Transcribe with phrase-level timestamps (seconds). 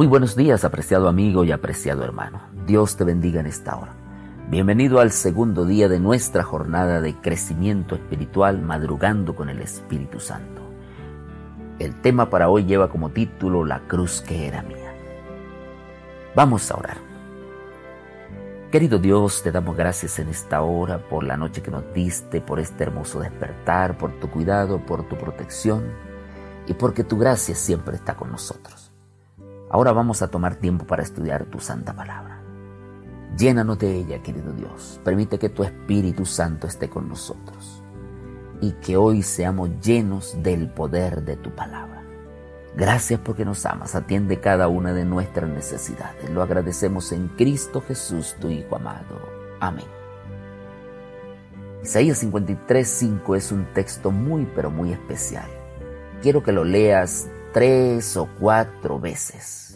[0.00, 2.40] Muy buenos días, apreciado amigo y apreciado hermano.
[2.66, 3.92] Dios te bendiga en esta hora.
[4.48, 10.62] Bienvenido al segundo día de nuestra jornada de crecimiento espiritual madrugando con el Espíritu Santo.
[11.78, 14.94] El tema para hoy lleva como título La cruz que era mía.
[16.34, 16.96] Vamos a orar.
[18.72, 22.58] Querido Dios, te damos gracias en esta hora por la noche que nos diste, por
[22.58, 25.84] este hermoso despertar, por tu cuidado, por tu protección
[26.66, 28.89] y porque tu gracia siempre está con nosotros.
[29.70, 32.42] Ahora vamos a tomar tiempo para estudiar tu santa palabra.
[33.38, 35.00] Llénanos de ella, querido Dios.
[35.04, 37.80] Permite que tu Espíritu Santo esté con nosotros
[38.60, 42.02] y que hoy seamos llenos del poder de tu palabra.
[42.76, 43.94] Gracias porque nos amas.
[43.94, 46.28] Atiende cada una de nuestras necesidades.
[46.30, 49.20] Lo agradecemos en Cristo Jesús, tu Hijo amado.
[49.60, 49.86] Amén.
[51.82, 55.48] Isaías 53:5 es un texto muy pero muy especial.
[56.22, 59.69] Quiero que lo leas tres o cuatro veces.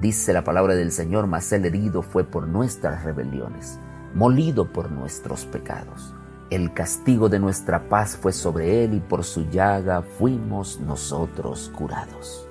[0.00, 3.80] Dice la palabra del Señor, mas el herido fue por nuestras rebeliones,
[4.14, 6.14] molido por nuestros pecados.
[6.50, 12.46] El castigo de nuestra paz fue sobre él y por su llaga fuimos nosotros curados.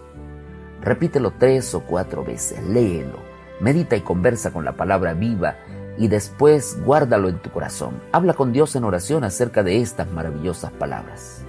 [0.81, 3.19] Repítelo tres o cuatro veces, léelo,
[3.59, 5.55] medita y conversa con la palabra viva
[5.97, 8.01] y después guárdalo en tu corazón.
[8.11, 11.43] Habla con Dios en oración acerca de estas maravillosas palabras.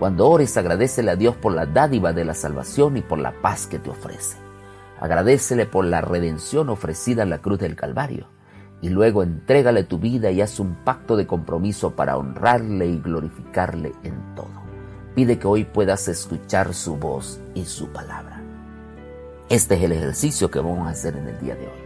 [0.00, 3.66] Cuando ores, agradecele a Dios por la dádiva de la salvación y por la paz
[3.66, 4.49] que te ofrece.
[5.00, 8.28] Agradecele por la redención ofrecida en la cruz del Calvario.
[8.82, 13.92] Y luego entrégale tu vida y haz un pacto de compromiso para honrarle y glorificarle
[14.04, 14.60] en todo.
[15.14, 18.42] Pide que hoy puedas escuchar su voz y su palabra.
[19.48, 21.80] Este es el ejercicio que vamos a hacer en el día de hoy.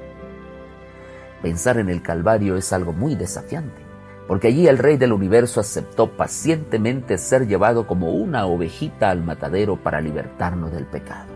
[1.43, 3.85] Pensar en el Calvario es algo muy desafiante
[4.27, 9.77] porque allí el Rey del universo aceptó pacientemente ser llevado como una ovejita al matadero
[9.77, 11.34] para libertarnos del pecado.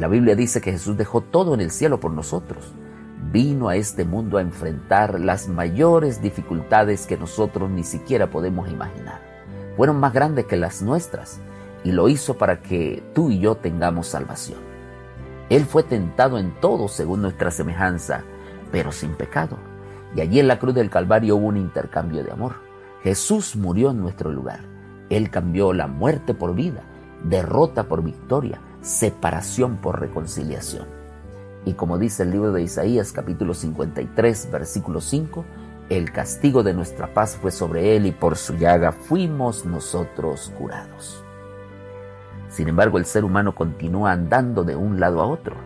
[0.00, 2.72] La Biblia dice que Jesús dejó todo en el cielo por nosotros.
[3.30, 9.20] Vino a este mundo a enfrentar las mayores dificultades que nosotros ni siquiera podemos imaginar.
[9.76, 11.38] Fueron más grandes que las nuestras
[11.84, 14.58] y lo hizo para que tú y yo tengamos salvación.
[15.50, 18.22] Él fue tentado en todo según nuestra semejanza,
[18.72, 19.58] pero sin pecado.
[20.16, 22.54] Y allí en la cruz del Calvario hubo un intercambio de amor.
[23.02, 24.60] Jesús murió en nuestro lugar.
[25.10, 26.84] Él cambió la muerte por vida,
[27.22, 30.86] derrota por victoria, separación por reconciliación.
[31.64, 35.44] Y como dice el libro de Isaías capítulo 53 versículo 5,
[35.90, 41.22] el castigo de nuestra paz fue sobre él y por su llaga fuimos nosotros curados.
[42.48, 45.56] Sin embargo, el ser humano continúa andando de un lado a otro,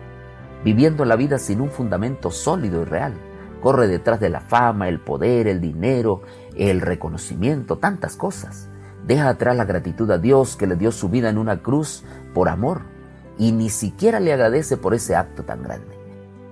[0.63, 3.13] viviendo la vida sin un fundamento sólido y real
[3.65, 6.21] corre detrás de la fama, el poder, el dinero,
[6.55, 8.69] el reconocimiento, tantas cosas.
[9.07, 12.03] Deja atrás la gratitud a Dios que le dio su vida en una cruz
[12.35, 12.94] por amor
[13.37, 15.95] y ni siquiera le agradece por ese acto tan grande.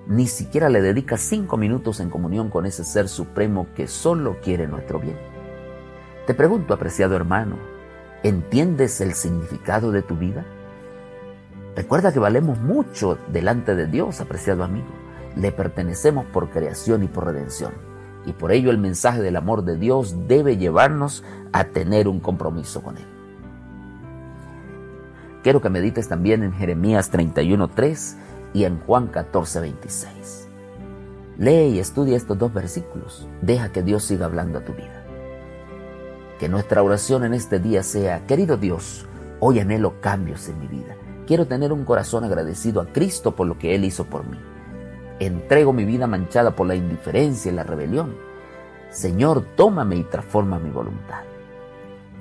[0.07, 4.67] Ni siquiera le dedica cinco minutos en comunión con ese ser supremo que solo quiere
[4.67, 5.17] nuestro bien.
[6.27, 7.57] Te pregunto, apreciado hermano,
[8.23, 10.45] ¿entiendes el significado de tu vida?
[11.75, 15.03] Recuerda que valemos mucho delante de Dios, apreciado amigo
[15.35, 17.71] le pertenecemos por creación y por redención.
[18.25, 22.81] Y por ello el mensaje del amor de Dios debe llevarnos a tener un compromiso
[22.81, 23.12] con Él.
[25.44, 28.16] Quiero que medites también en Jeremías 31.3
[28.54, 30.48] y en Juan 14.26.
[31.38, 33.28] Lee y estudia estos dos versículos.
[33.42, 35.04] Deja que Dios siga hablando a tu vida.
[36.40, 39.06] Que nuestra oración en este día sea, querido Dios,
[39.42, 40.96] hoy anhelo cambios en mi vida.
[41.28, 44.40] Quiero tener un corazón agradecido a Cristo por lo que Él hizo por mí.
[45.20, 48.16] Entrego mi vida manchada por la indiferencia y la rebelión.
[48.92, 51.24] Señor, tómame y transforma mi voluntad.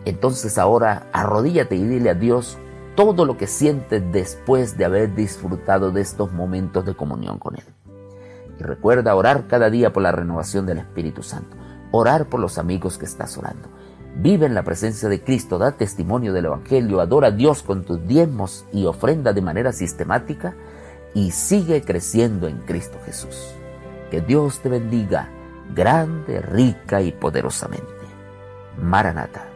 [0.05, 2.59] Entonces ahora arrodíllate y dile a Dios
[2.95, 7.65] todo lo que sientes después de haber disfrutado de estos momentos de comunión con Él.
[8.59, 11.57] Y recuerda orar cada día por la renovación del Espíritu Santo.
[11.91, 13.69] Orar por los amigos que estás orando.
[14.17, 18.07] Vive en la presencia de Cristo, da testimonio del Evangelio, adora a Dios con tus
[18.07, 20.55] diezmos y ofrenda de manera sistemática
[21.15, 23.55] y sigue creciendo en Cristo Jesús.
[24.11, 25.31] Que Dios te bendiga
[25.75, 27.87] grande, rica y poderosamente.
[28.77, 29.47] Maranata.